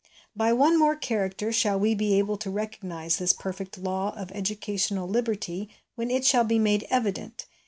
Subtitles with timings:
[0.35, 5.07] By one more character shall we be able to recognise this perfect law of educational
[5.07, 7.45] liberty when it shall be made evident.